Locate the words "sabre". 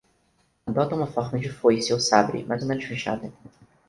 1.99-2.43